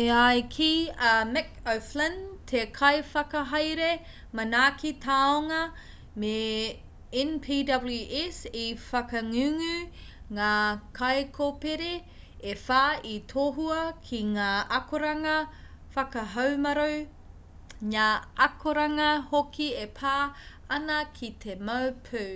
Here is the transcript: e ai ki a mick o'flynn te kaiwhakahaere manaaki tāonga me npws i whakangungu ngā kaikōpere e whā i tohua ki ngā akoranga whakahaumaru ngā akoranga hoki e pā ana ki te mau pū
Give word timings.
e 0.00 0.02
ai 0.16 0.40
ki 0.56 0.66
a 1.12 1.14
mick 1.30 1.48
o'flynn 1.70 2.18
te 2.50 2.60
kaiwhakahaere 2.76 3.88
manaaki 4.40 4.92
tāonga 5.06 5.58
me 6.24 6.36
npws 7.22 8.38
i 8.60 8.66
whakangungu 8.84 9.72
ngā 10.38 10.52
kaikōpere 11.00 11.90
e 12.52 12.54
whā 12.68 12.84
i 13.14 13.18
tohua 13.34 13.82
ki 14.08 14.22
ngā 14.38 14.48
akoranga 14.78 15.36
whakahaumaru 15.96 16.88
ngā 17.96 18.08
akoranga 18.50 19.08
hoki 19.34 19.70
e 19.86 19.88
pā 20.02 20.14
ana 20.78 21.00
ki 21.18 21.32
te 21.46 21.58
mau 21.72 21.92
pū 22.10 22.26